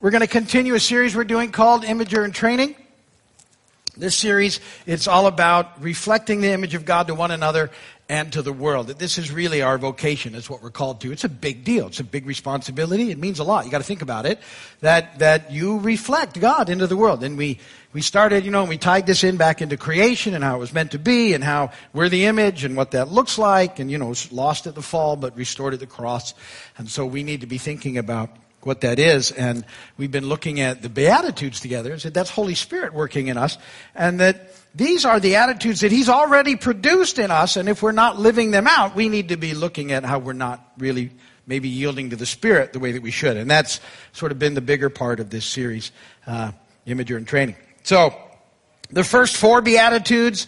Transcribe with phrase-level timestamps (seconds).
[0.00, 2.76] We're going to continue a series we're doing called Imager in Training.
[3.96, 7.72] This series, it's all about reflecting the image of God to one another
[8.08, 8.86] and to the world.
[8.86, 11.10] That this is really our vocation, It's what we're called to.
[11.10, 11.88] It's a big deal.
[11.88, 13.10] It's a big responsibility.
[13.10, 13.64] It means a lot.
[13.64, 14.38] You got to think about it.
[14.82, 17.24] That that you reflect God into the world.
[17.24, 17.58] And we
[17.92, 20.72] we started, you know, we tied this in back into creation and how it was
[20.72, 23.98] meant to be and how we're the image and what that looks like and you
[23.98, 26.34] know, lost at the fall but restored at the cross.
[26.76, 28.30] And so we need to be thinking about
[28.62, 29.30] what that is.
[29.30, 29.64] And
[29.96, 33.58] we've been looking at the Beatitudes together and said that's Holy Spirit working in us.
[33.94, 37.56] And that these are the attitudes that He's already produced in us.
[37.56, 40.32] And if we're not living them out, we need to be looking at how we're
[40.32, 41.12] not really
[41.46, 43.36] maybe yielding to the Spirit the way that we should.
[43.36, 43.80] And that's
[44.12, 45.90] sort of been the bigger part of this series,
[46.26, 46.52] uh,
[46.86, 47.56] Imager in Training.
[47.82, 48.14] So,
[48.90, 50.46] the first four Beatitudes,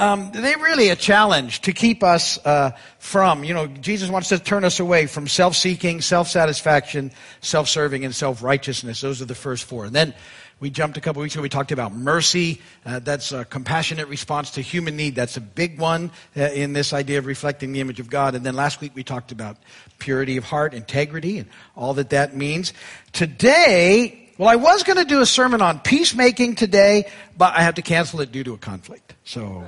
[0.00, 3.44] um, they're really a challenge to keep us uh, from.
[3.44, 8.04] You know, Jesus wants to turn us away from self seeking, self satisfaction, self serving,
[8.04, 9.02] and self righteousness.
[9.02, 9.84] Those are the first four.
[9.84, 10.14] And then
[10.58, 12.62] we jumped a couple weeks ago, we talked about mercy.
[12.84, 15.14] Uh, that's a compassionate response to human need.
[15.14, 18.34] That's a big one uh, in this idea of reflecting the image of God.
[18.34, 19.58] And then last week we talked about
[19.98, 22.72] purity of heart, integrity, and all that that means.
[23.12, 27.76] Today, well, I was going to do a sermon on peacemaking today, but I had
[27.76, 29.14] to cancel it due to a conflict.
[29.24, 29.64] So.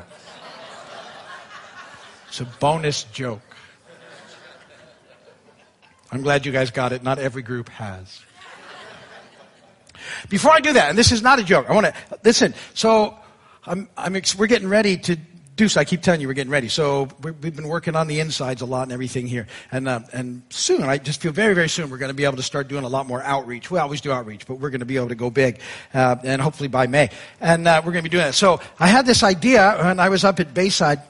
[2.32, 3.42] It's a bonus joke.
[6.10, 7.02] I'm glad you guys got it.
[7.02, 8.22] Not every group has.
[10.30, 11.94] Before I do that, and this is not a joke, I want to
[12.24, 12.54] listen.
[12.72, 13.18] So,
[13.66, 15.16] I'm, I'm, we're getting ready to
[15.56, 15.78] do so.
[15.78, 16.68] I keep telling you we're getting ready.
[16.68, 20.00] So we have been working on the insides a lot and everything here, and uh,
[20.14, 22.66] and soon I just feel very very soon we're going to be able to start
[22.66, 23.70] doing a lot more outreach.
[23.70, 25.60] We always do outreach, but we're going to be able to go big,
[25.92, 27.10] uh, and hopefully by May,
[27.42, 28.34] and uh, we're going to be doing that.
[28.34, 31.02] So I had this idea, and I was up at Bayside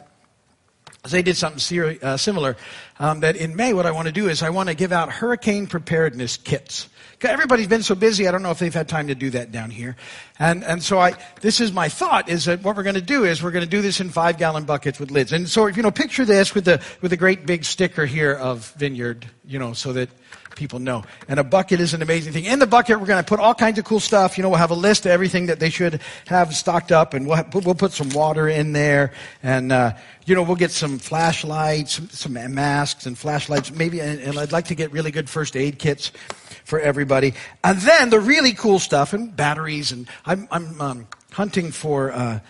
[1.10, 2.56] they did something ser- uh, similar.
[2.98, 5.10] Um, that in May, what I want to do is I want to give out
[5.10, 6.88] hurricane preparedness kits.
[7.20, 9.70] Everybody's been so busy, I don't know if they've had time to do that down
[9.70, 9.96] here.
[10.38, 13.24] And, and so I, this is my thought is that what we're going to do
[13.24, 15.32] is we're going to do this in five gallon buckets with lids.
[15.32, 18.72] And so, you know, picture this with the, with a great big sticker here of
[18.72, 20.08] Vineyard, you know, so that
[20.54, 21.04] people know.
[21.28, 22.44] And a bucket is an amazing thing.
[22.44, 24.36] In the bucket, we're going to put all kinds of cool stuff.
[24.36, 27.26] You know, we'll have a list of everything that they should have stocked up, and
[27.26, 29.92] we'll, have, we'll put some water in there, and uh,
[30.24, 34.00] you know, we'll get some flashlights, some, some masks and flashlights, maybe.
[34.00, 36.12] And, and I'd like to get really good first aid kits
[36.64, 37.34] for everybody.
[37.64, 42.12] And then the really cool stuff and batteries, and I'm, I'm um, hunting for.
[42.12, 42.40] Uh,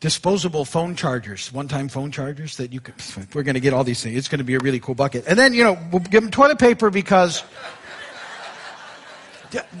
[0.00, 2.94] disposable phone chargers, one-time phone chargers that you could,
[3.34, 4.16] we're going to get all these things.
[4.16, 5.24] It's going to be a really cool bucket.
[5.26, 7.42] And then, you know, we'll give them toilet paper because,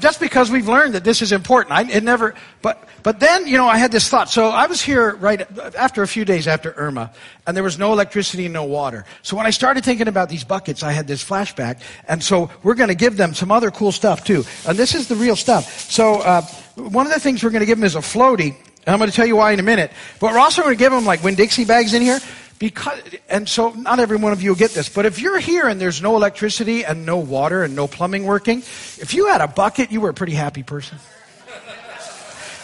[0.00, 1.72] just because we've learned that this is important.
[1.72, 4.30] I, it never, but, but then, you know, I had this thought.
[4.30, 5.46] So I was here right
[5.76, 7.12] after a few days after Irma,
[7.46, 9.04] and there was no electricity and no water.
[9.20, 11.80] So when I started thinking about these buckets, I had this flashback.
[12.08, 14.44] And so we're going to give them some other cool stuff too.
[14.66, 15.90] And this is the real stuff.
[15.90, 16.42] So, uh,
[16.76, 18.54] one of the things we're going to give them is a floaty
[18.86, 19.90] and I'm going to tell you why in a minute.
[20.20, 22.20] But we're also going to give them like Winn-Dixie bags in here.
[22.58, 25.68] Because, and so not every one of you will get this, but if you're here
[25.68, 29.46] and there's no electricity and no water and no plumbing working, if you had a
[29.46, 30.96] bucket, you were a pretty happy person.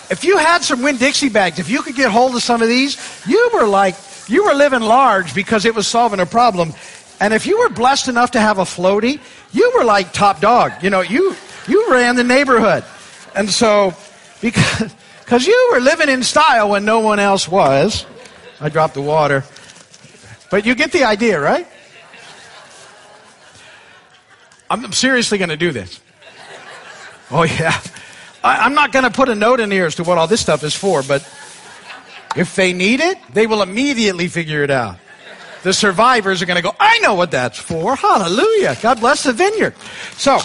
[0.09, 2.97] If you had some Winn-Dixie bags, if you could get hold of some of these,
[3.27, 3.95] you were like,
[4.29, 6.73] you were living large because it was solving a problem.
[7.21, 9.21] And if you were blessed enough to have a floaty,
[9.53, 10.73] you were like top dog.
[10.83, 11.37] You know, you,
[11.69, 12.85] you ran the neighborhood.
[13.35, 13.95] And so,
[14.41, 14.95] because,
[15.33, 18.05] because you were living in style when no one else was.
[18.61, 19.45] I dropped the water.
[20.51, 21.67] But you get the idea, right?
[24.69, 26.03] I'm seriously going to do this.
[27.31, 27.81] Oh, yeah.
[28.45, 30.43] I, am not going to put a note in here as to what all this
[30.43, 31.23] stuff is for, but
[32.37, 34.99] if they need it, they will immediately figure it out.
[35.63, 37.97] The survivors are going to go, I know what that's for.
[37.97, 38.77] Hallelujah.
[38.83, 39.75] God bless the vineyard.
[40.19, 40.41] So,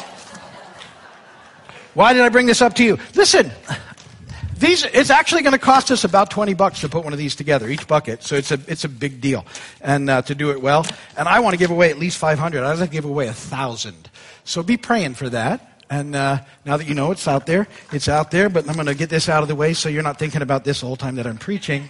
[1.94, 2.98] why did I bring this up to you?
[3.16, 3.52] Listen,
[4.60, 7.36] these, it's actually going to cost us about 20 bucks to put one of these
[7.36, 8.24] together, each bucket.
[8.24, 9.46] So it's a, it's a big deal.
[9.82, 10.86] And, uh, to do it well.
[11.18, 12.64] And I want to give away at least 500.
[12.64, 14.10] I'd like to give away a thousand.
[14.44, 15.84] So be praying for that.
[15.90, 18.88] And, uh, now that you know it's out there, it's out there, but I'm going
[18.88, 20.98] to get this out of the way so you're not thinking about this the whole
[20.98, 21.90] time that I'm preaching.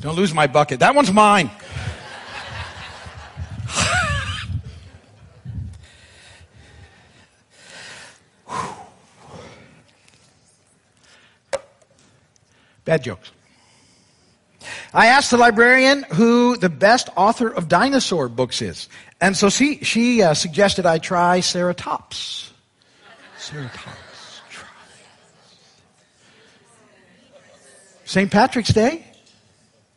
[0.00, 0.80] Don't lose my bucket.
[0.80, 1.50] That one's mine.
[12.84, 13.30] Bad jokes.
[14.92, 18.88] I asked the librarian who the best author of dinosaur books is.
[19.20, 22.52] And so she, she uh, suggested I try Sarah Tops.
[23.38, 24.40] Sarah Tops.
[24.50, 24.68] Try.
[28.04, 28.30] St.
[28.30, 29.04] Patrick's Day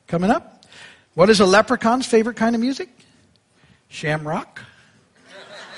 [0.07, 0.65] coming up.
[1.13, 2.89] What is a leprechaun's favorite kind of music?
[3.89, 4.61] Shamrock.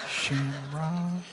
[0.09, 1.23] Shamrock.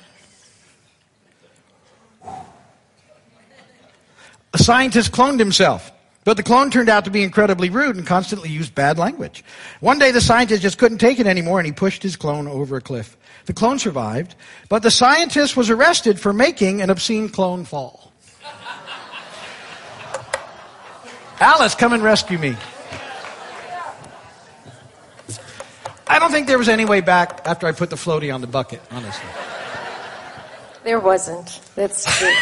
[4.56, 5.93] A scientist cloned himself.
[6.25, 9.44] But the clone turned out to be incredibly rude and constantly used bad language.
[9.81, 12.79] One day the scientist just couldn't take it anymore and he pushed his clone over
[12.79, 13.19] a cliff.
[13.44, 14.35] The clone survived,
[14.70, 18.14] but the scientist was arrested for making an obscene clone fall.
[21.38, 22.56] Alice, come and rescue me.
[26.06, 28.47] I don't think there was any way back after I put the floaty on the
[28.47, 29.29] bucket, honestly.
[30.82, 31.61] There wasn't.
[31.75, 32.32] That's true.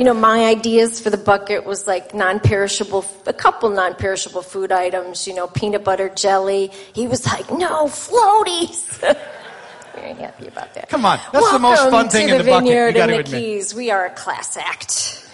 [0.00, 5.26] You know, my ideas for the bucket was like non-perishable, a couple non-perishable food items,
[5.26, 6.70] you know, peanut butter, jelly.
[6.94, 8.98] He was like, no, floaties.
[9.94, 10.88] Very happy about that.
[10.88, 12.68] Come on, that's Welcome the most fun thing to in the the bucket.
[12.68, 13.26] You got and to the admit.
[13.26, 13.74] Keys.
[13.74, 15.28] We are a class act.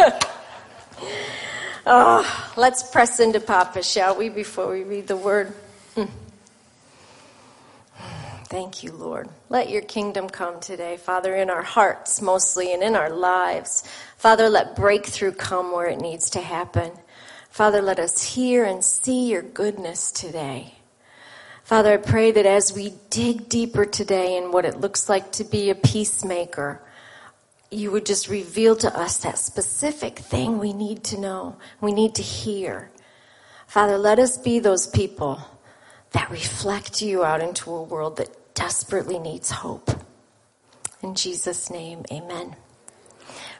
[1.86, 5.54] oh, let's press into Papa, shall we, before we read the word?
[5.94, 6.06] Hmm.
[8.50, 9.28] Thank you, Lord.
[9.48, 13.84] Let your kingdom come today, Father, in our hearts mostly and in our lives.
[14.16, 16.90] Father, let breakthrough come where it needs to happen.
[17.48, 20.74] Father, let us hear and see your goodness today.
[21.62, 25.44] Father, I pray that as we dig deeper today in what it looks like to
[25.44, 26.82] be a peacemaker,
[27.70, 32.16] you would just reveal to us that specific thing we need to know, we need
[32.16, 32.90] to hear.
[33.68, 35.40] Father, let us be those people
[36.10, 39.90] that reflect you out into a world that desperately needs hope.
[41.02, 42.56] In Jesus' name, amen.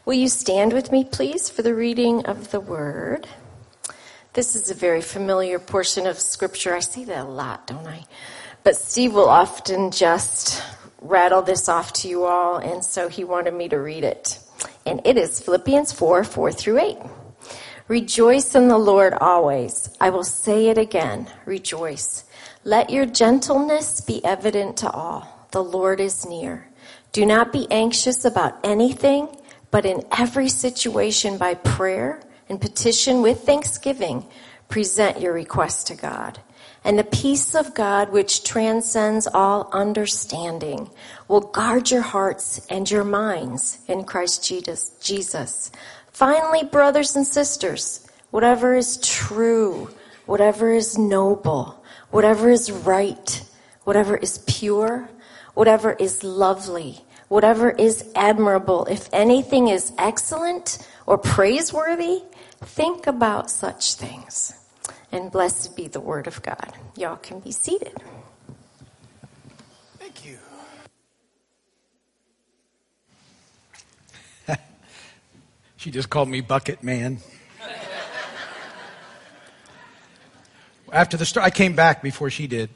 [0.04, 3.26] Will you stand with me, please, for the reading of the word?
[4.32, 6.74] This is a very familiar portion of scripture.
[6.74, 8.04] I say that a lot, don't I?
[8.62, 10.62] But Steve will often just
[11.00, 14.38] rattle this off to you all, and so he wanted me to read it.
[14.86, 16.98] And it is Philippians 4 4 through 8.
[17.88, 19.90] Rejoice in the Lord always.
[20.00, 21.26] I will say it again.
[21.44, 22.24] Rejoice.
[22.64, 25.46] Let your gentleness be evident to all.
[25.50, 26.68] The Lord is near.
[27.10, 29.34] Do not be anxious about anything,
[29.70, 32.20] but in every situation by prayer
[32.50, 34.26] and petition with thanksgiving,
[34.68, 36.38] present your request to God.
[36.84, 40.90] And the peace of God, which transcends all understanding,
[41.28, 45.72] will guard your hearts and your minds in Christ Jesus.
[46.12, 49.88] Finally, brothers and sisters, whatever is true,
[50.26, 51.79] whatever is noble,
[52.10, 53.42] whatever is right,
[53.84, 55.08] whatever is pure,
[55.54, 62.22] whatever is lovely, whatever is admirable, if anything is excellent or praiseworthy,
[62.60, 64.52] think about such things.
[65.12, 66.72] And blessed be the word of God.
[66.96, 67.96] Y'all can be seated.
[69.98, 70.38] Thank you.
[75.76, 77.18] she just called me Bucket Man.
[80.92, 82.70] After the start, I came back before she did,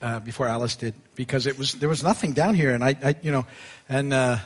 [0.00, 3.14] uh, before Alice did, because it was there was nothing down here, and I, I
[3.22, 3.46] you know,
[3.88, 4.38] and uh,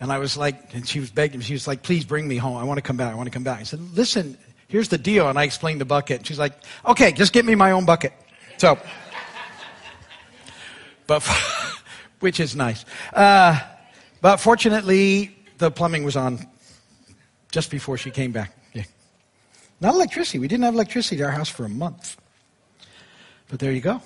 [0.00, 2.56] and I was like, and she was begging, she was like, please bring me home.
[2.56, 3.12] I want to come back.
[3.12, 3.60] I want to come back.
[3.60, 4.36] I said, listen,
[4.68, 6.18] here's the deal, and I explained the bucket.
[6.18, 6.52] And she's like,
[6.86, 8.12] okay, just get me my own bucket.
[8.58, 8.78] So,
[11.06, 11.22] but
[12.20, 12.84] which is nice.
[13.12, 13.58] Uh,
[14.20, 16.46] but fortunately, the plumbing was on
[17.50, 18.54] just before she came back.
[19.80, 20.38] Not electricity.
[20.38, 22.16] We didn't have electricity at our house for a month.
[23.54, 24.02] But there you go.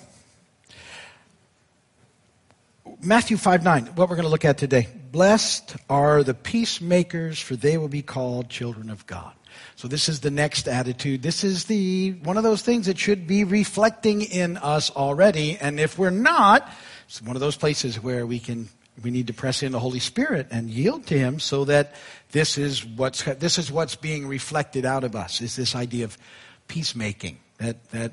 [3.01, 4.87] Matthew 5 9, what we're going to look at today.
[5.11, 9.33] Blessed are the peacemakers, for they will be called children of God.
[9.75, 11.23] So this is the next attitude.
[11.23, 15.57] This is the one of those things that should be reflecting in us already.
[15.57, 16.71] And if we're not,
[17.07, 18.69] it's one of those places where we can
[19.01, 21.95] we need to press in the Holy Spirit and yield to Him so that
[22.33, 25.41] this is what's this is what's being reflected out of us.
[25.41, 26.19] Is this idea of
[26.67, 28.11] peacemaking that that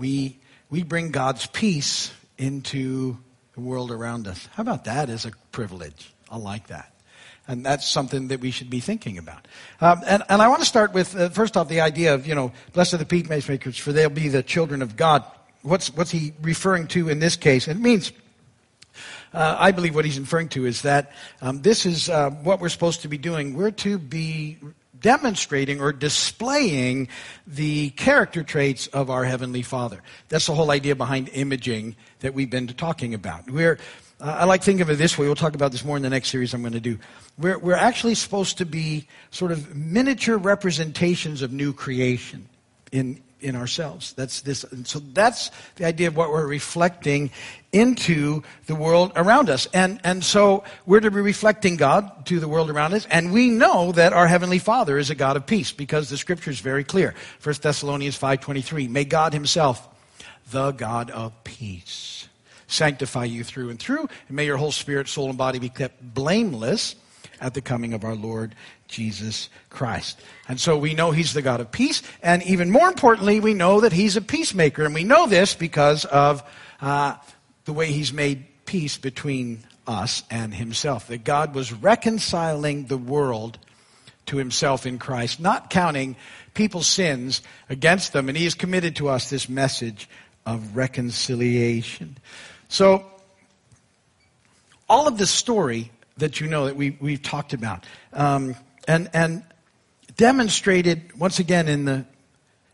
[0.00, 0.39] we
[0.70, 3.18] we bring God's peace into
[3.54, 4.48] the world around us.
[4.54, 6.12] How about that as a privilege?
[6.30, 6.92] I like that.
[7.48, 9.48] And that's something that we should be thinking about.
[9.80, 12.34] Um, and, and I want to start with, uh, first off, the idea of, you
[12.36, 15.24] know, blessed are the peacemakers, for they'll be the children of God.
[15.62, 17.66] What's, what's he referring to in this case?
[17.66, 18.12] It means,
[19.34, 21.12] uh, I believe what he's referring to is that
[21.42, 23.54] um, this is uh, what we're supposed to be doing.
[23.54, 24.58] We're to be
[25.00, 27.08] demonstrating or displaying
[27.46, 30.02] the character traits of our Heavenly Father.
[30.28, 33.50] That's the whole idea behind imaging that we've been talking about.
[33.50, 33.78] We're,
[34.20, 35.26] uh, I like thinking of it this way.
[35.26, 36.98] We'll talk about this more in the next series I'm going to do.
[37.38, 42.48] We're, we're actually supposed to be sort of miniature representations of new creation
[42.92, 44.12] in, in ourselves.
[44.12, 47.30] That's this, and so that's the idea of what we're reflecting
[47.72, 49.68] into the world around us.
[49.72, 53.06] And, and so we're to be reflecting God to the world around us.
[53.10, 56.50] And we know that our Heavenly Father is a God of peace because the scripture
[56.50, 57.14] is very clear.
[57.42, 59.88] 1 Thessalonians 5.23, may God himself,
[60.50, 62.28] the God of peace,
[62.66, 64.08] sanctify you through and through.
[64.28, 66.96] And may your whole spirit, soul, and body be kept blameless
[67.40, 68.54] at the coming of our Lord
[68.90, 70.20] Jesus Christ.
[70.48, 72.02] And so we know He's the God of peace.
[72.22, 74.84] And even more importantly, we know that He's a peacemaker.
[74.84, 76.42] And we know this because of
[76.80, 77.14] uh,
[77.64, 81.06] the way He's made peace between us and Himself.
[81.06, 83.58] That God was reconciling the world
[84.26, 86.16] to Himself in Christ, not counting
[86.54, 88.28] people's sins against them.
[88.28, 90.08] And He has committed to us this message
[90.44, 92.18] of reconciliation.
[92.68, 93.04] So,
[94.88, 98.54] all of the story that you know that we, we've talked about um,
[98.86, 99.44] and, and
[100.16, 102.04] demonstrated once again in the,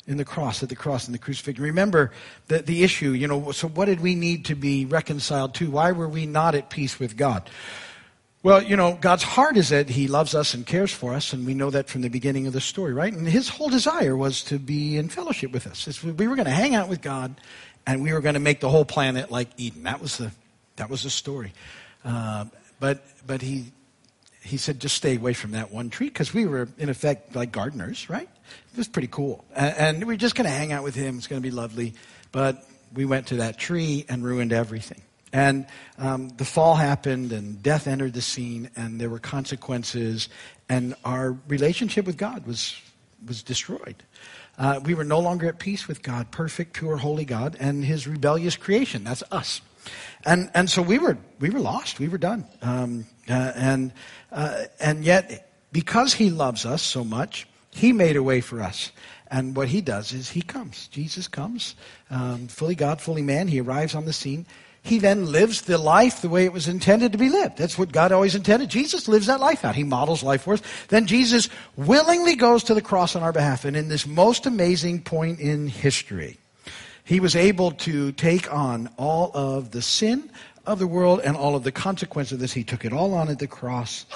[0.06, 1.64] in the cross, at the cross and the crucifixion.
[1.64, 2.12] Remember
[2.48, 5.70] the, the issue, you know, so what did we need to be reconciled to?
[5.70, 7.48] Why were we not at peace with God?
[8.42, 11.44] Well, you know, God's heart is that He loves us and cares for us, and
[11.44, 13.12] we know that from the beginning of the story, right?
[13.12, 16.02] And His whole desire was to be in fellowship with us.
[16.04, 17.34] We were going to hang out with God,
[17.88, 19.82] and we were going to make the whole planet like Eden.
[19.82, 20.30] That was the,
[20.76, 21.54] that was the story.
[22.04, 22.44] Uh,
[22.78, 23.72] but, but He,
[24.46, 27.52] he said, just stay away from that one tree, because we were, in effect, like
[27.52, 28.28] gardeners, right?
[28.72, 29.44] It was pretty cool.
[29.54, 31.18] And, we were just going to hang out with Him.
[31.18, 31.94] It's going to be lovely.
[32.32, 35.02] But we went to that tree and ruined everything.
[35.32, 35.66] And
[35.98, 40.28] um, the fall happened, and death entered the scene, and there were consequences,
[40.68, 42.80] and our relationship with God was,
[43.26, 44.02] was destroyed.
[44.58, 48.06] Uh, we were no longer at peace with God, perfect, pure, holy God, and His
[48.06, 49.04] rebellious creation.
[49.04, 49.60] That's us.
[50.24, 51.98] And, and so we were, we were lost.
[52.00, 52.46] We were done.
[52.62, 53.92] Um, uh, and,
[54.32, 58.92] uh, and yet, because He loves us so much, He made a way for us.
[59.30, 60.88] And what He does is He comes.
[60.88, 61.74] Jesus comes,
[62.10, 63.48] um, fully God, fully man.
[63.48, 64.46] He arrives on the scene
[64.86, 67.58] he then lives the life the way it was intended to be lived.
[67.58, 68.70] That's what God always intended.
[68.70, 69.74] Jesus lives that life out.
[69.74, 70.62] He models life for us.
[70.88, 73.64] Then Jesus willingly goes to the cross on our behalf.
[73.64, 76.38] And in this most amazing point in history,
[77.02, 80.30] he was able to take on all of the sin
[80.66, 82.52] of the world and all of the consequence of this.
[82.52, 84.06] He took it all on at the cross.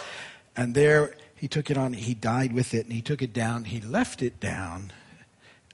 [0.57, 1.93] And there he took it on.
[1.93, 3.65] He died with it and he took it down.
[3.65, 4.93] He left it down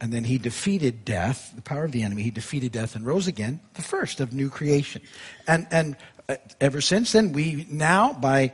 [0.01, 2.23] and then he defeated death, the power of the enemy.
[2.23, 5.03] He defeated death and rose again, the first of new creation.
[5.47, 5.97] And, and
[6.29, 8.53] uh, ever since then, we now, by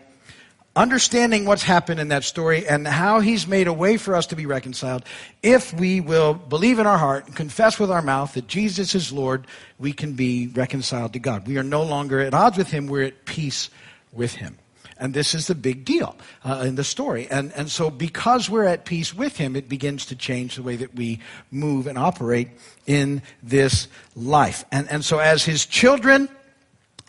[0.74, 4.36] understanding what's happened in that story and how he's made a way for us to
[4.36, 5.04] be reconciled,
[5.42, 9.12] if we will believe in our heart and confess with our mouth that Jesus is
[9.12, 9.46] Lord,
[9.78, 11.46] we can be reconciled to God.
[11.46, 13.70] We are no longer at odds with him, we're at peace
[14.12, 14.58] with him.
[14.98, 17.26] And this is the big deal uh, in the story.
[17.28, 20.76] And, and so, because we're at peace with Him, it begins to change the way
[20.76, 21.18] that we
[21.50, 22.50] move and operate
[22.86, 24.64] in this life.
[24.70, 26.28] And, and so, as His children,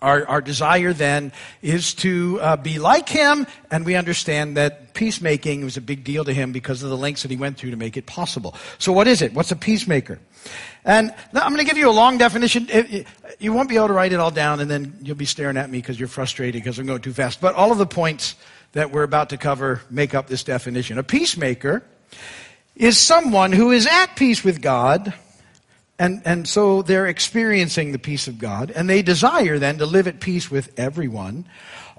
[0.03, 1.31] our, our desire then
[1.61, 6.25] is to uh, be like him, and we understand that peacemaking was a big deal
[6.25, 8.53] to him because of the lengths that he went through to make it possible.
[8.77, 9.33] So, what is it?
[9.33, 10.19] What's a peacemaker?
[10.83, 12.67] And I'm going to give you a long definition.
[13.39, 15.69] You won't be able to write it all down, and then you'll be staring at
[15.69, 17.39] me because you're frustrated because I'm going too fast.
[17.39, 18.35] But all of the points
[18.73, 20.97] that we're about to cover make up this definition.
[20.97, 21.83] A peacemaker
[22.75, 25.13] is someone who is at peace with God
[25.99, 30.07] and, and so they're experiencing the peace of God, and they desire then to live
[30.07, 31.45] at peace with everyone,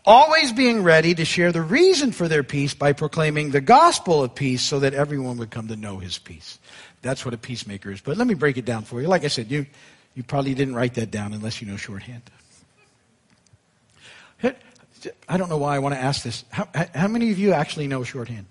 [0.04, 4.34] always being ready to share the reason for their peace by proclaiming the gospel of
[4.34, 6.58] peace so that everyone would come to know his peace.
[7.02, 8.00] That's what a peacemaker is.
[8.00, 9.08] But let me break it down for you.
[9.08, 9.66] Like I said, you,
[10.14, 12.22] you probably didn't write that down unless you know shorthand.
[15.28, 16.44] I don't know why I want to ask this.
[16.50, 18.46] How, how many of you actually know shorthand?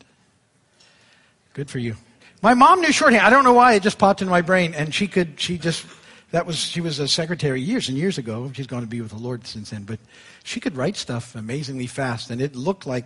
[1.54, 1.96] Good for you.
[2.44, 3.26] My mom knew shorthand.
[3.26, 5.40] I don't know why it just popped into my brain, and she could.
[5.40, 5.86] She just
[6.32, 8.52] that was she was a secretary years and years ago.
[8.54, 9.98] She's gone to be with the Lord since then, but
[10.44, 13.06] she could write stuff amazingly fast, and it looked like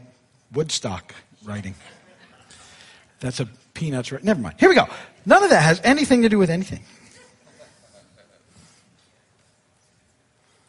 [0.51, 1.13] Woodstock
[1.46, 1.75] writing.
[3.20, 4.12] That's a peanuts.
[4.24, 4.56] Never mind.
[4.60, 4.88] Here we go.
[5.27, 6.84] None of that has anything to do with anything.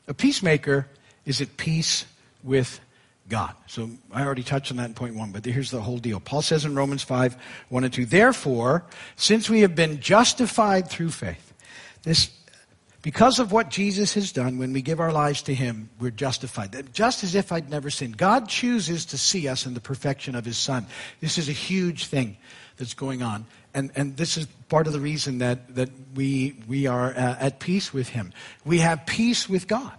[0.09, 0.87] A peacemaker
[1.25, 2.05] is at peace
[2.43, 2.81] with
[3.29, 3.55] God.
[3.67, 6.21] So I already touched on that in point one, but here's the whole deal.
[6.21, 7.37] Paul says in Romans 5,
[7.69, 8.85] 1 and 2, Therefore,
[9.17, 11.53] since we have been justified through faith,
[12.03, 12.31] this,
[13.03, 16.93] because of what Jesus has done, when we give our lives to Him, we're justified.
[16.93, 18.17] Just as if I'd never sinned.
[18.17, 20.87] God chooses to see us in the perfection of His Son.
[21.21, 22.37] This is a huge thing
[22.77, 23.47] that's going on.
[23.75, 27.61] And, and this is part of the reason that, that we, we are uh, at
[27.61, 28.33] peace with Him.
[28.65, 29.98] We have peace with God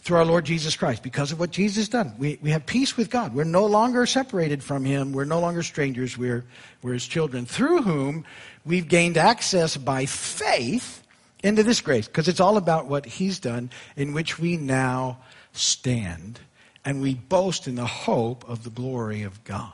[0.00, 1.02] through our Lord Jesus Christ.
[1.02, 3.34] Because of what Jesus done, we, we have peace with God.
[3.34, 5.12] We're no longer separated from Him.
[5.12, 6.16] We're no longer strangers.
[6.16, 6.44] We're,
[6.82, 8.24] we're His children, through whom
[8.64, 11.02] we've gained access by faith
[11.42, 12.06] into this grace.
[12.06, 15.18] Because it's all about what He's done, in which we now
[15.52, 16.40] stand.
[16.84, 19.72] And we boast in the hope of the glory of God.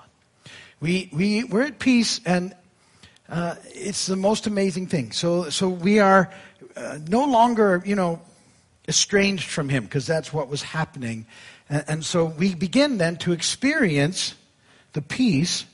[0.81, 2.55] We, we, we're at peace, and
[3.29, 5.13] uh, it's the most amazing thing.
[5.13, 6.31] So, so we are
[6.77, 8.21] uh, no longer, you know,
[8.89, 11.27] estranged from Him because that's what was happening.
[11.69, 14.35] And, and so we begin then to experience
[14.93, 15.65] the peace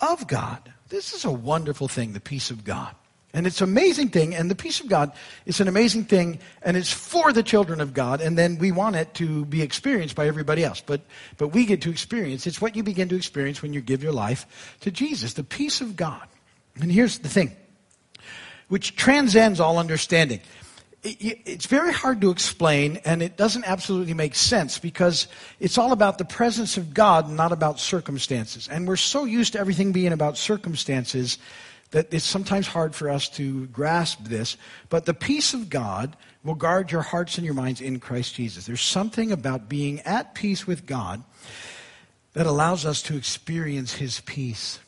[0.00, 0.72] of God.
[0.88, 2.94] This is a wonderful thing, the peace of God.
[3.34, 5.10] And it's an amazing thing, and the peace of God
[5.46, 8.94] is an amazing thing, and it's for the children of God, and then we want
[8.94, 10.82] it to be experienced by everybody else.
[10.84, 11.00] But,
[11.38, 12.46] but we get to experience.
[12.46, 15.80] It's what you begin to experience when you give your life to Jesus, the peace
[15.80, 16.28] of God.
[16.78, 17.56] And here's the thing,
[18.68, 20.40] which transcends all understanding.
[21.04, 25.26] It's very hard to explain, and it doesn't absolutely make sense because
[25.58, 28.68] it's all about the presence of God, not about circumstances.
[28.68, 31.38] And we're so used to everything being about circumstances
[31.90, 34.56] that it's sometimes hard for us to grasp this,
[34.90, 38.66] but the peace of God will guard your hearts and your minds in Christ Jesus.
[38.66, 41.22] There's something about being at peace with God
[42.34, 44.78] that allows us to experience His peace.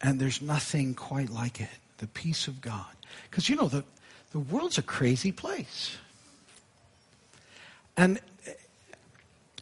[0.00, 1.68] And there's nothing quite like it
[1.98, 2.86] the peace of God.
[3.30, 3.84] Because, you know, the,
[4.34, 5.96] the world's a crazy place.
[7.96, 8.18] And,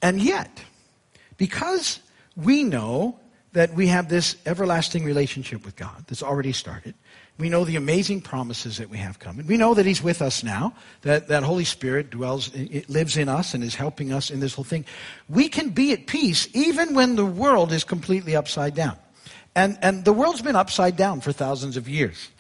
[0.01, 0.65] and yet,
[1.37, 2.01] because
[2.37, 3.21] we know
[3.53, 6.95] that we have this everlasting relationship with God that's already started.
[7.37, 9.47] We know the amazing promises that we have coming.
[9.47, 13.29] We know that He's with us now, that, that Holy Spirit dwells, it lives in
[13.29, 14.87] us and is helping us in this whole thing.
[15.29, 18.97] We can be at peace even when the world is completely upside down.
[19.55, 22.31] And, and the world's been upside down for thousands of years.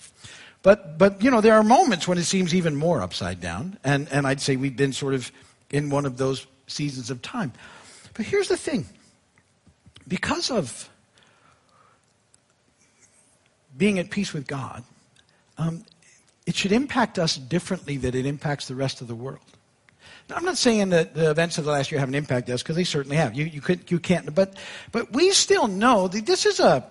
[0.62, 3.78] But, but, you know, there are moments when it seems even more upside down.
[3.82, 5.32] And, and I'd say we've been sort of
[5.70, 7.52] in one of those seasons of time.
[8.14, 8.86] But here's the thing
[10.06, 10.88] because of
[13.76, 14.84] being at peace with God,
[15.58, 15.84] um,
[16.46, 19.40] it should impact us differently than it impacts the rest of the world.
[20.28, 22.76] Now, I'm not saying that the events of the last year haven't impacted us because
[22.76, 23.34] they certainly have.
[23.34, 24.56] You, you, could, you can't, but,
[24.92, 26.84] but we still know that this is a,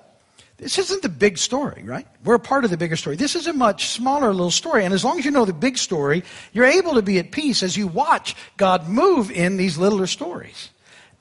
[0.62, 2.06] this isn't the big story, right?
[2.24, 3.16] We're a part of the bigger story.
[3.16, 4.86] This is a much smaller little story.
[4.86, 7.64] And as long as you know the big story, you're able to be at peace
[7.64, 10.70] as you watch God move in these littler stories.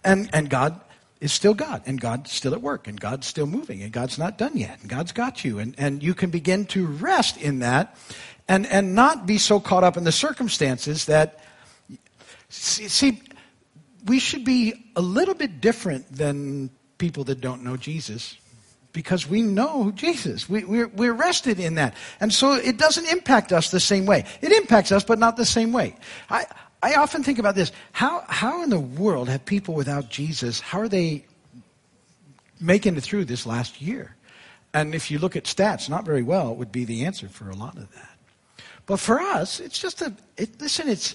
[0.04, 0.78] And, and God
[1.22, 4.36] is still God, and God's still at work, and God's still moving, and God's not
[4.36, 5.58] done yet, and God's got you.
[5.58, 7.96] And, and you can begin to rest in that
[8.46, 11.42] and, and not be so caught up in the circumstances that,
[12.50, 13.22] see, see,
[14.04, 18.36] we should be a little bit different than people that don't know Jesus
[18.92, 20.48] because we know Jesus.
[20.48, 21.94] We, we're, we're rested in that.
[22.20, 24.24] And so it doesn't impact us the same way.
[24.40, 25.96] It impacts us, but not the same way.
[26.28, 26.46] I,
[26.82, 27.72] I often think about this.
[27.92, 31.24] How, how in the world have people without Jesus, how are they
[32.60, 34.16] making it through this last year?
[34.72, 37.54] And if you look at stats, not very well would be the answer for a
[37.54, 38.08] lot of that.
[38.86, 41.14] But for us, it's just a, it, listen, it's,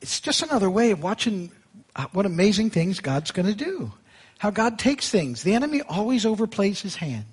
[0.00, 1.50] it's just another way of watching
[1.96, 3.92] uh, what amazing things God's going to do.
[4.40, 5.42] How God takes things.
[5.42, 7.26] The enemy always overplays his hand.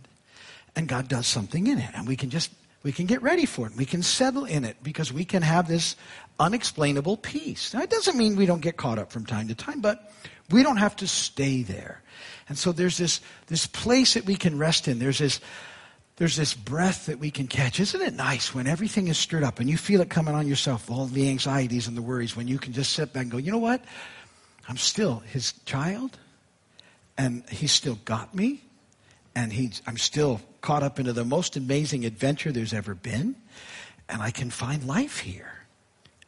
[0.76, 1.90] And God does something in it.
[1.96, 2.52] And we can just,
[2.84, 3.78] we can get ready for it.
[3.78, 5.96] We can settle in it because we can have this
[6.38, 7.74] unexplainable peace.
[7.74, 10.12] Now, it doesn't mean we don't get caught up from time to time, but
[10.52, 12.02] we don't have to stay there.
[12.50, 15.00] And so there's this, this place that we can rest in.
[15.00, 15.40] There's this,
[16.18, 17.80] there's this breath that we can catch.
[17.80, 20.92] Isn't it nice when everything is stirred up and you feel it coming on yourself,
[20.92, 23.54] all the anxieties and the worries, when you can just sit back and go, you
[23.54, 23.82] know what?
[24.68, 26.20] I'm still his child,
[27.18, 28.62] and he's still got me,
[29.36, 33.36] and he's, I'm still caught up into the most amazing adventure there's ever been,
[34.10, 35.52] and I can find life here.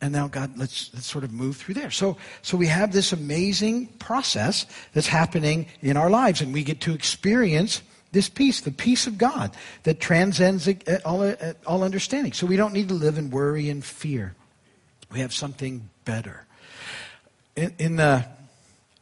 [0.02, 1.91] And now, God, let's, let's sort of move through there.
[1.91, 6.82] So, so we have this amazing process that's happening in our lives, and we get
[6.82, 9.52] to experience this peace, the peace of God
[9.84, 10.69] that transcends
[11.06, 11.34] all,
[11.67, 12.34] all understanding.
[12.34, 14.34] So we don't need to live in worry and fear.
[15.12, 16.45] We have something better.
[17.56, 18.25] In, in the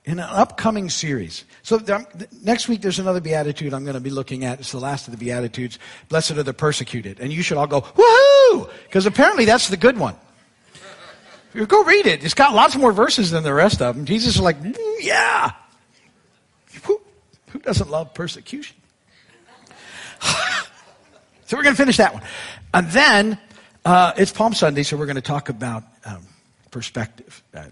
[0.08, 1.43] in an upcoming series.
[1.63, 2.08] So there,
[2.41, 4.60] next week there's another beatitude I'm going to be looking at.
[4.62, 5.78] It's the last of the beatitudes.
[6.08, 9.98] Blessed are the persecuted, and you should all go woohoo because apparently that's the good
[9.98, 10.15] one.
[11.54, 12.24] Go read it.
[12.24, 14.06] It's got lots more verses than the rest of them.
[14.06, 15.52] Jesus is like, mm, yeah.
[16.84, 17.02] Who,
[17.50, 18.78] who doesn't love persecution?
[20.22, 22.24] so we're going to finish that one.
[22.74, 23.39] And then
[23.84, 26.26] uh, it's Palm Sunday, so we're going to talk about um,
[26.70, 27.43] perspective.
[27.54, 27.65] Uh,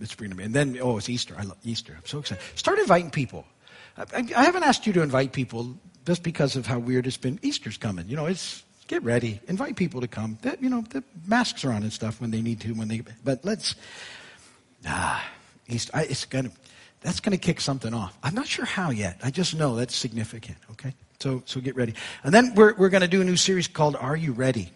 [0.00, 0.44] it's bringing me.
[0.44, 1.34] And then, oh, it's Easter.
[1.38, 1.94] I love Easter.
[1.96, 2.42] I'm so excited.
[2.54, 3.44] Start inviting people.
[3.96, 7.38] I, I haven't asked you to invite people just because of how weird it's been.
[7.42, 8.08] Easter's coming.
[8.08, 9.40] You know, it's get ready.
[9.48, 10.38] Invite people to come.
[10.42, 12.72] That, you know, the masks are on and stuff when they need to.
[12.72, 13.74] When they, but let's.
[14.86, 15.24] Ah,
[15.68, 15.92] Easter.
[15.94, 16.50] I, it's gonna.
[17.02, 18.16] That's to kick something off.
[18.22, 19.20] I'm not sure how yet.
[19.22, 20.58] I just know that's significant.
[20.72, 21.94] Okay, so so get ready.
[22.24, 24.70] And then we're we're going to do a new series called "Are You Ready?"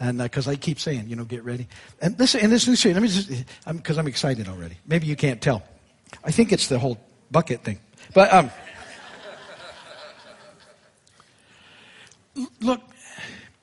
[0.00, 1.68] And because uh, I keep saying, you know, get ready.
[2.00, 4.76] And listen, in this new series, let me just, because I'm, I'm, excited already.
[4.86, 5.62] Maybe you can't tell.
[6.24, 6.98] I think it's the whole
[7.30, 7.78] bucket thing.
[8.14, 8.50] But um,
[12.60, 12.80] look,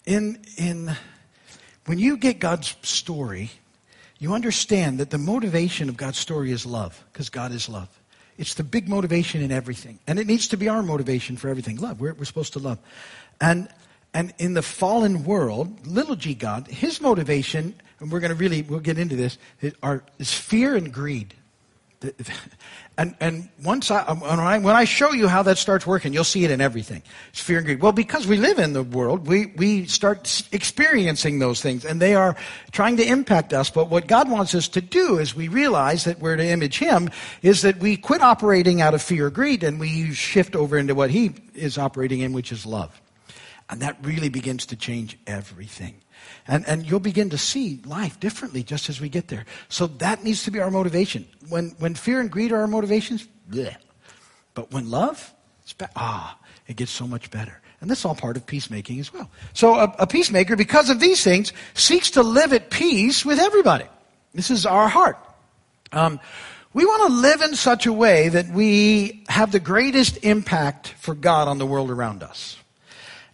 [0.05, 0.95] in, in,
[1.87, 3.49] when you get God's story,
[4.19, 7.89] you understand that the motivation of God's story is love, because God is love.
[8.37, 9.97] It's the big motivation in everything.
[10.05, 11.77] And it needs to be our motivation for everything.
[11.77, 11.99] Love.
[11.99, 12.77] We're, we're supposed to love.
[13.41, 13.67] And,
[14.13, 18.61] and in the fallen world, little g God, his motivation, and we're going to really,
[18.61, 19.37] we'll get into this,
[19.83, 21.33] are, is fear and greed.
[22.99, 26.13] And, and once I, um, when I, when I show you how that starts working,
[26.13, 27.03] you'll see it in everything.
[27.29, 27.79] It's fear and greed.
[27.79, 32.15] Well, because we live in the world, we, we start experiencing those things and they
[32.15, 32.35] are
[32.71, 33.69] trying to impact us.
[33.69, 37.11] But what God wants us to do is we realize that we're to image Him
[37.43, 40.95] is that we quit operating out of fear or greed and we shift over into
[40.95, 42.99] what He is operating in, which is love.
[43.69, 45.95] And that really begins to change everything.
[46.47, 49.45] And, and you'll begin to see life differently just as we get there.
[49.69, 51.27] So that needs to be our motivation.
[51.49, 53.75] When, when fear and greed are our motivations, bleh.
[54.53, 55.33] But when love,
[55.95, 57.61] ah, it gets so much better.
[57.81, 59.29] And this is all part of peacemaking as well.
[59.53, 63.85] So a, a peacemaker, because of these things, seeks to live at peace with everybody.
[64.33, 65.17] This is our heart.
[65.91, 66.19] Um,
[66.73, 71.15] we want to live in such a way that we have the greatest impact for
[71.15, 72.57] God on the world around us.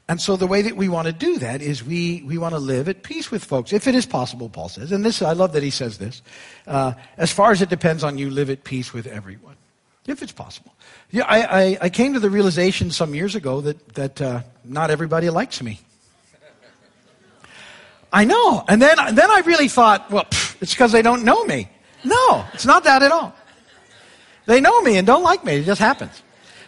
[0.10, 2.60] And so the way that we want to do that is we, we want to
[2.60, 4.92] live at peace with folks, if it is possible, Paul says.
[4.92, 6.22] And this, I love that he says this.
[6.68, 9.56] Uh, as far as it depends on you, live at peace with everyone,
[10.06, 10.74] if it's possible.
[11.10, 14.92] Yeah, I, I, I came to the realization some years ago that, that uh, not
[14.92, 15.80] everybody likes me.
[18.12, 18.64] I know.
[18.68, 21.70] And then, then I really thought, well, pff, it's because they don't know me.
[22.04, 23.34] No, it's not that at all.
[24.46, 25.56] They know me and don't like me.
[25.56, 26.22] It just happens.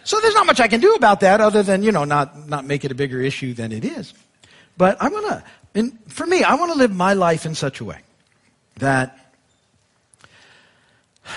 [0.06, 2.64] So there's not much I can do about that other than, you know, not, not
[2.64, 4.14] make it a bigger issue than it is.
[4.76, 5.42] But I want
[5.74, 7.98] to, for me, I want to live my life in such a way
[8.76, 9.18] that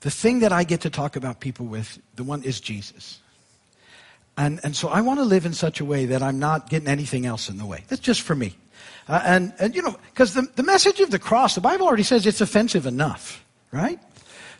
[0.00, 3.18] the thing that I get to talk about people with, the one is Jesus.
[4.36, 6.88] And, and so I want to live in such a way that I'm not getting
[6.88, 7.84] anything else in the way.
[7.88, 8.58] That's just for me.
[9.08, 12.02] Uh, and, and, you know, because the, the message of the cross, the Bible already
[12.02, 13.98] says it's offensive enough, right?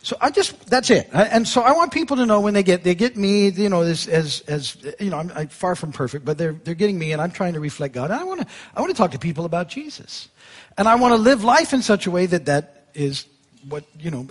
[0.05, 1.09] So I just, that's it.
[1.11, 3.81] And so I want people to know when they get, they get me, you know,
[3.81, 7.11] as, as, as you know, I'm, I'm, far from perfect, but they're, they're getting me
[7.11, 8.11] and I'm trying to reflect God.
[8.11, 10.29] And I want to, I want to talk to people about Jesus.
[10.77, 13.25] And I want to live life in such a way that that is
[13.67, 14.27] what, you know,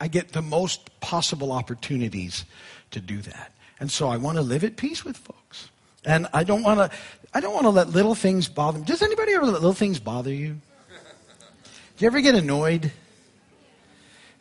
[0.00, 2.44] I get the most possible opportunities
[2.92, 3.50] to do that.
[3.80, 5.68] And so I want to live at peace with folks.
[6.04, 6.96] And I don't want to,
[7.34, 8.84] I don't want to let little things bother me.
[8.84, 10.60] Does anybody ever let little things bother you?
[11.96, 12.92] Do you ever get annoyed?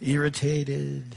[0.01, 1.15] Irritated.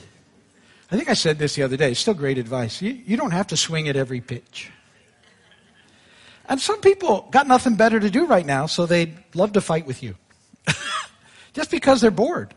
[0.91, 1.93] I think I said this the other day.
[1.93, 2.83] It's still great advice.
[2.83, 4.71] You, you don't have to swing at every pitch.
[6.49, 9.87] And some people got nothing better to do right now, so they'd love to fight
[9.87, 10.17] with you.
[11.53, 12.53] just because they're bored.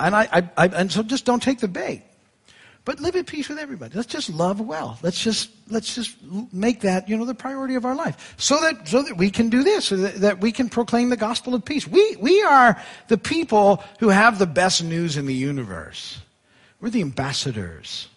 [0.00, 2.02] And, I, I, I, and so just don't take the bait.
[2.88, 3.94] But live at peace with everybody.
[3.94, 4.98] Let's just love well.
[5.02, 6.16] Let's just let's just
[6.54, 9.50] make that you know the priority of our life, so that so that we can
[9.50, 11.86] do this, so that, that we can proclaim the gospel of peace.
[11.86, 16.18] We we are the people who have the best news in the universe.
[16.80, 18.08] We're the ambassadors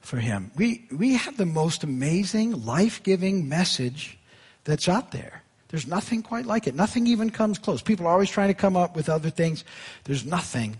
[0.00, 0.50] for Him.
[0.54, 4.18] We we have the most amazing, life giving message
[4.64, 5.44] that's out there.
[5.68, 6.74] There's nothing quite like it.
[6.74, 7.80] Nothing even comes close.
[7.80, 9.64] People are always trying to come up with other things.
[10.04, 10.76] There's nothing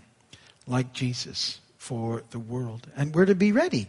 [0.67, 2.87] like Jesus for the world.
[2.97, 3.87] And we're to be ready.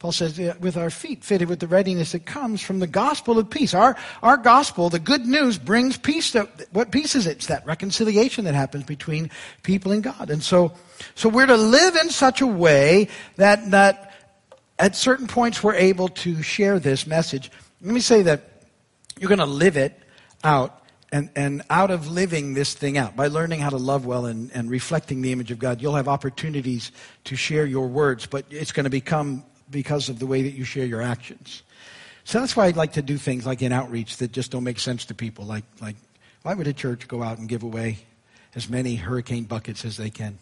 [0.00, 3.48] Paul says, with our feet fitted with the readiness that comes from the gospel of
[3.48, 3.72] peace.
[3.72, 6.32] Our, our gospel, the good news, brings peace.
[6.32, 7.36] To, what peace is it?
[7.36, 9.30] It's that reconciliation that happens between
[9.62, 10.28] people and God.
[10.30, 10.72] And so,
[11.14, 14.12] so we're to live in such a way that, that
[14.80, 17.52] at certain points we're able to share this message.
[17.80, 18.64] Let me say that
[19.20, 19.96] you're going to live it
[20.42, 20.79] out
[21.12, 24.50] and, and out of living this thing out, by learning how to love well and,
[24.52, 26.92] and reflecting the image of God, you'll have opportunities
[27.24, 30.64] to share your words, but it's going to become because of the way that you
[30.64, 31.62] share your actions.
[32.24, 34.78] So that's why I'd like to do things like in outreach that just don't make
[34.78, 35.44] sense to people.
[35.44, 35.96] Like, like
[36.42, 37.98] why would a church go out and give away
[38.54, 40.38] as many hurricane buckets as they can?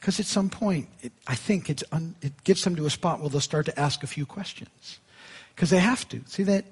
[0.00, 3.20] Because at some point, it, I think it's un, it gets them to a spot
[3.20, 4.98] where they'll start to ask a few questions.
[5.54, 6.20] Because they have to.
[6.26, 6.66] See that,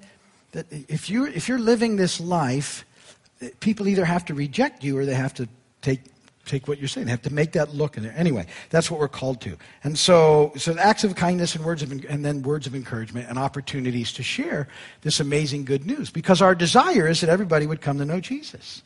[0.51, 2.85] that if, you, if you're living this life
[3.59, 5.47] people either have to reject you or they have to
[5.81, 6.01] take
[6.45, 7.05] take what you're saying.
[7.05, 8.13] They have to make that look in there.
[8.17, 9.57] Anyway, that's what we're called to.
[9.83, 13.37] And so, so acts of kindness and words of, and then words of encouragement and
[13.39, 14.67] opportunities to share
[15.01, 16.09] this amazing good news.
[16.09, 18.81] Because our desire is that everybody would come to know Jesus.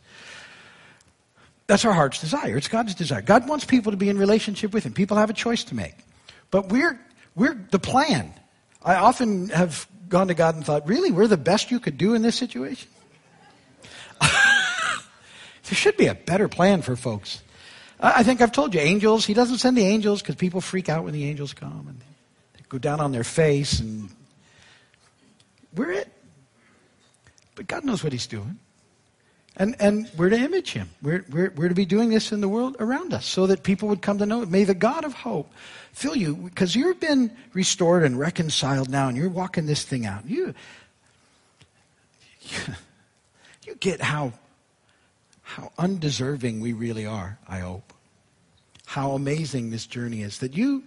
[1.65, 2.57] That's our heart's desire.
[2.57, 3.21] It's God's desire.
[3.21, 4.93] God wants people to be in relationship with Him.
[4.93, 5.95] People have a choice to make.
[6.51, 6.99] But we're,
[7.35, 8.33] we're the plan.
[8.83, 12.13] I often have gone to God and thought, really, we're the best you could do
[12.13, 12.89] in this situation?
[15.67, 17.41] There should be a better plan for folks.
[17.99, 21.03] I think I've told you, angels, he doesn't send the angels because people freak out
[21.03, 21.99] when the angels come and
[22.53, 24.09] they go down on their face and
[25.75, 26.11] we're it.
[27.55, 28.59] But God knows what he's doing.
[29.59, 30.91] And, and we're to image him.
[31.01, 33.89] We're, we're, we're to be doing this in the world around us so that people
[33.89, 34.49] would come to know it.
[34.49, 35.51] May the God of hope
[35.91, 40.29] fill you because you've been restored and reconciled now and you're walking this thing out.
[40.29, 40.53] You,
[42.41, 42.59] you,
[43.65, 44.33] you get how,
[45.47, 47.93] how undeserving we really are, I hope.
[48.85, 50.39] How amazing this journey is.
[50.39, 50.83] That you,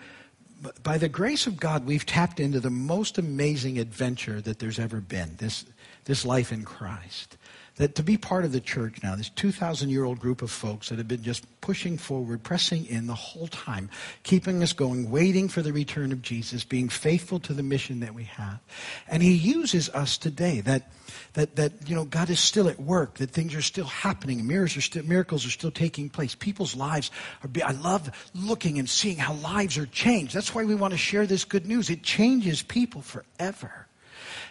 [0.83, 5.01] by the grace of God, we've tapped into the most amazing adventure that there's ever
[5.01, 5.37] been.
[5.39, 5.65] This,
[6.05, 7.39] this life in Christ
[7.81, 10.91] that to be part of the church now, this 2,000 year old group of folks
[10.91, 13.89] that have been just pushing forward, pressing in the whole time,
[14.23, 18.13] keeping us going, waiting for the return of Jesus, being faithful to the mission that
[18.13, 18.61] we have.
[19.09, 20.93] And he uses us today that,
[21.33, 24.77] that, that you know, God is still at work, that things are still happening, miracles
[24.77, 26.35] are still, miracles are still taking place.
[26.35, 27.11] People's lives
[27.43, 30.35] are, be, I love looking and seeing how lives are changed.
[30.35, 31.89] That's why we want to share this good news.
[31.89, 33.87] It changes people forever.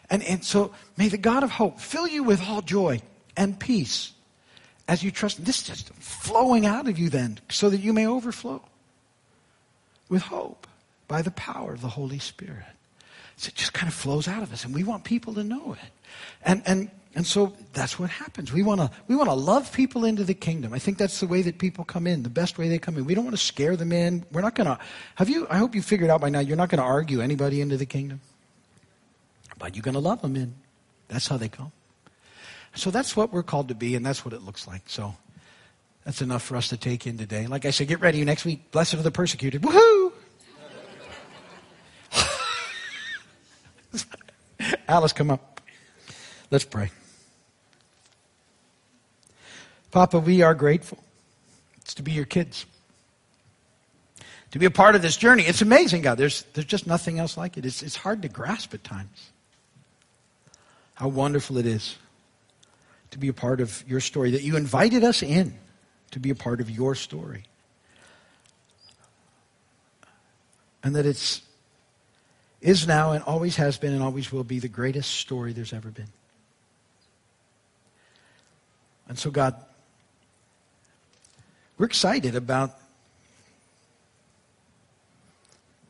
[0.09, 3.03] And, and so may the God of hope fill you with all joy
[3.35, 4.13] and peace
[4.87, 5.43] as you trust.
[5.43, 8.61] This is just flowing out of you then so that you may overflow
[10.09, 10.67] with hope
[11.07, 12.65] by the power of the Holy Spirit.
[13.37, 15.73] So it just kind of flows out of us and we want people to know
[15.73, 15.91] it.
[16.43, 18.51] And, and, and so that's what happens.
[18.51, 20.73] We want to we want to love people into the kingdom.
[20.73, 23.05] I think that's the way that people come in, the best way they come in.
[23.05, 24.25] We don't want to scare them in.
[24.31, 24.77] We're not going to
[25.15, 27.61] Have you I hope you figured out by now you're not going to argue anybody
[27.61, 28.19] into the kingdom.
[29.57, 30.53] But you're going to love them in.
[31.07, 31.71] That's how they come.
[32.79, 34.83] So that's what we're called to be, and that's what it looks like.
[34.87, 35.13] So
[36.05, 37.45] that's enough for us to take in today.
[37.45, 38.71] Like I said, get ready next week.
[38.71, 39.61] Blessed are the persecuted.
[39.61, 40.13] Woohoo!
[44.87, 45.59] Alice, come up.
[46.51, 46.89] Let's pray.
[49.91, 51.03] Papa, we are grateful.
[51.81, 52.65] It's to be your kids.
[54.51, 55.43] To be a part of this journey.
[55.43, 56.17] It's amazing, God.
[56.17, 57.65] There's, there's just nothing else like it.
[57.65, 59.31] It's, it's hard to grasp at times
[60.95, 61.97] how wonderful it is
[63.11, 65.53] to be a part of your story, that you invited us in
[66.11, 67.43] to be a part of your story.
[70.83, 71.41] And that it's
[72.61, 75.89] is now and always has been and always will be the greatest story there's ever
[75.89, 76.09] been.
[79.07, 79.55] And so, God,
[81.77, 82.77] we're excited about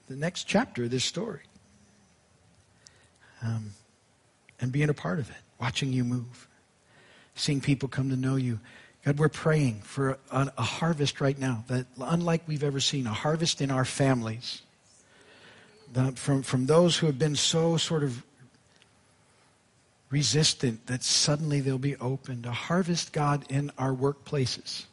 [0.08, 1.42] the next chapter of this story
[3.44, 3.72] um,
[4.62, 6.49] and being a part of it, watching you move
[7.40, 8.60] seeing people come to know you.
[9.06, 13.14] God, we're praying for a, a, harvest right now that unlike we've ever seen, a
[13.14, 14.62] harvest in our families.
[16.16, 18.24] From, from those who have been so sort of
[20.10, 22.46] resistant that suddenly they'll be opened.
[22.46, 24.84] A harvest, God, in our workplaces.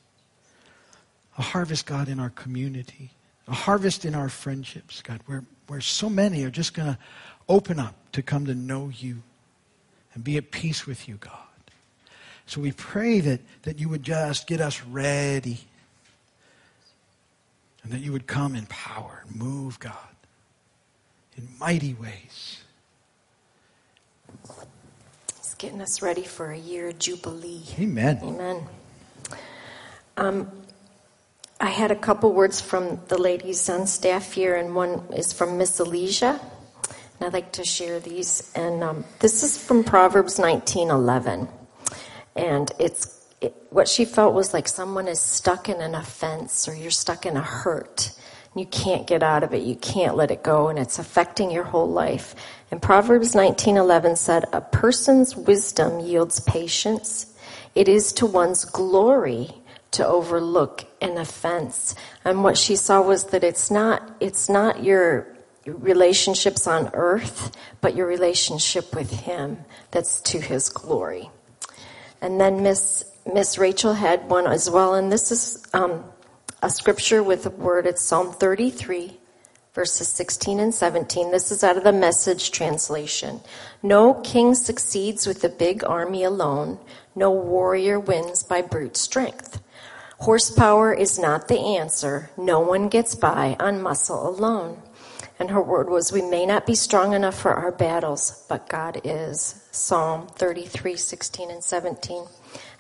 [1.36, 3.10] A harvest, God, in our community.
[3.48, 6.98] A harvest in our friendships, God, where, where so many are just going to
[7.48, 9.22] open up to come to know you
[10.14, 11.45] and be at peace with you, God.
[12.46, 15.60] So we pray that, that you would just get us ready
[17.82, 19.92] and that you would come in power and move, God,
[21.36, 22.62] in mighty ways.
[25.36, 27.62] He's getting us ready for a year jubilee.
[27.78, 28.20] Amen.
[28.22, 28.68] Amen.
[30.16, 30.50] Um,
[31.60, 35.58] I had a couple words from the ladies on staff here, and one is from
[35.58, 36.40] Miss Alicia.
[37.18, 38.52] And I'd like to share these.
[38.54, 41.48] And um, this is from Proverbs 19:11
[42.36, 46.74] and it's it, what she felt was like someone is stuck in an offense or
[46.74, 48.12] you're stuck in a hurt.
[48.52, 49.62] And you can't get out of it.
[49.62, 50.68] You can't let it go.
[50.68, 52.34] And it's affecting your whole life.
[52.70, 57.26] And proverbs 19:11 said a person's wisdom yields patience.
[57.74, 59.50] It is to one's glory
[59.92, 61.94] to overlook an offense.
[62.24, 67.96] And what she saw was that it's not it's not your relationships on earth but
[67.96, 69.58] your relationship with him
[69.90, 71.28] that's to his glory
[72.26, 76.04] and then Miss Miss Rachel had one as well, and this is um,
[76.60, 77.86] a scripture with a word.
[77.86, 79.16] It's Psalm 33,
[79.74, 81.30] verses 16 and 17.
[81.30, 83.40] This is out of the Message translation.
[83.80, 86.80] No king succeeds with a big army alone.
[87.14, 89.62] No warrior wins by brute strength.
[90.18, 92.30] Horsepower is not the answer.
[92.36, 94.82] No one gets by on muscle alone.
[95.38, 99.00] And her word was, We may not be strong enough for our battles, but God
[99.04, 99.62] is.
[99.76, 102.24] Psalm 33, 16 and 17.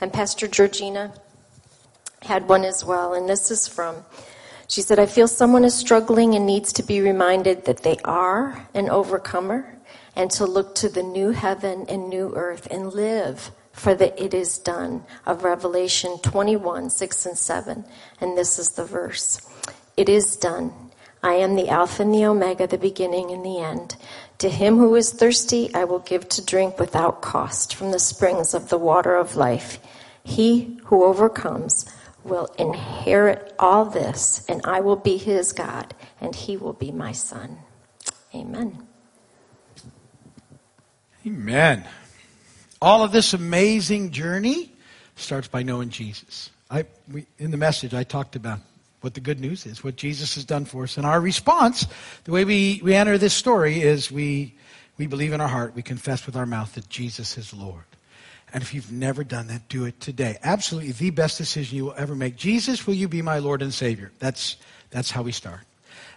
[0.00, 1.12] And Pastor Georgina
[2.22, 3.96] had one as well, and this is from,
[4.66, 8.66] she said, I feel someone is struggling and needs to be reminded that they are
[8.74, 9.78] an overcomer
[10.16, 14.32] and to look to the new heaven and new earth and live for the it
[14.32, 17.84] is done of Revelation 21, 6 and 7.
[18.20, 19.38] And this is the verse.
[19.98, 20.72] It is done.
[21.22, 23.96] I am the Alpha and the Omega, the beginning and the end.
[24.38, 28.52] To him who is thirsty, I will give to drink without cost from the springs
[28.52, 29.78] of the water of life.
[30.22, 31.86] He who overcomes
[32.22, 37.12] will inherit all this, and I will be his God, and he will be my
[37.12, 37.58] son.
[38.34, 38.86] Amen.
[41.26, 41.86] Amen.
[42.82, 44.72] All of this amazing journey
[45.14, 46.50] starts by knowing Jesus.
[46.70, 48.58] I, we, in the message, I talked about
[49.00, 50.96] what the good news is, what Jesus has done for us.
[50.96, 51.86] And our response,
[52.24, 54.54] the way we, we enter this story, is we,
[54.98, 57.84] we believe in our heart, we confess with our mouth that Jesus is Lord.
[58.52, 60.38] And if you've never done that, do it today.
[60.42, 62.36] Absolutely the best decision you will ever make.
[62.36, 64.12] Jesus, will you be my Lord and Savior?
[64.18, 64.56] That's,
[64.90, 65.60] that's how we start.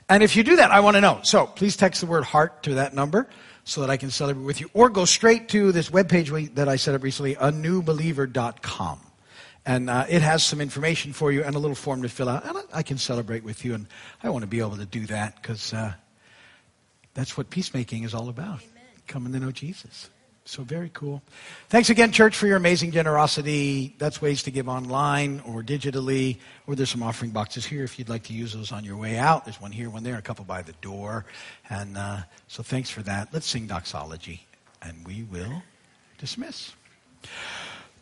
[0.08, 1.20] And if you do that, I want to know.
[1.24, 3.28] So please text the word heart to that number
[3.64, 4.70] so that I can celebrate with you.
[4.74, 9.00] Or go straight to this webpage that I set up recently, anewbeliever.com.
[9.70, 12.44] And uh, it has some information for you and a little form to fill out.
[12.44, 13.76] And I, I can celebrate with you.
[13.76, 13.86] And
[14.24, 15.94] I want to be able to do that because uh,
[17.14, 18.62] that's what peacemaking is all about.
[18.62, 18.84] Amen.
[19.06, 20.10] Coming to know Jesus.
[20.44, 21.22] So very cool.
[21.68, 23.94] Thanks again, church, for your amazing generosity.
[24.00, 28.10] That's ways to give online or digitally, or there's some offering boxes here if you'd
[28.10, 29.46] like to use those on your way out.
[29.46, 31.26] There's one here, one there, a couple by the door.
[31.70, 33.30] And uh, so thanks for that.
[33.32, 34.48] Let's sing doxology,
[34.82, 35.62] and we will
[36.18, 36.72] dismiss.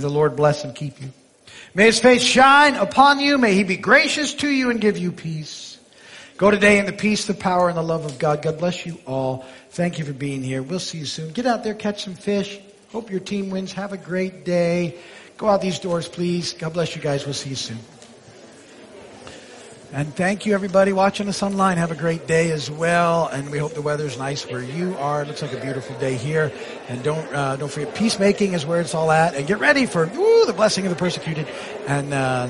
[0.00, 1.10] bless and keep you.
[1.74, 3.38] May his face shine upon you.
[3.38, 5.78] May he be gracious to you and give you peace.
[6.36, 8.42] Go today in the peace, the power, and the love of God.
[8.42, 9.46] God bless you all.
[9.70, 10.62] Thank you for being here.
[10.62, 11.32] We'll see you soon.
[11.32, 12.58] Get out there, catch some fish.
[12.92, 13.72] Hope your team wins.
[13.72, 14.96] Have a great day.
[15.36, 16.52] Go out these doors, please.
[16.54, 17.24] God bless you guys.
[17.24, 17.78] We'll see you soon.
[19.92, 21.78] And thank you, everybody watching us online.
[21.78, 23.28] Have a great day as well.
[23.28, 25.22] And we hope the weather's nice where you are.
[25.22, 26.52] It looks like a beautiful day here.
[26.88, 29.34] And don't uh, don't forget, peacemaking is where it's all at.
[29.34, 31.46] And get ready for woo, the blessing of the persecuted.
[31.86, 32.48] And uh,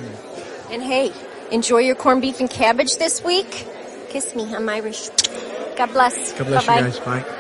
[0.71, 1.13] and hey,
[1.53, 3.67] enjoy your corned beef and cabbage this week.
[4.09, 5.11] Kiss me, I'm Irish.
[5.77, 6.33] God bless.
[6.33, 6.79] God bless Bye-bye.
[6.81, 6.99] you guys.
[7.01, 7.36] Bye.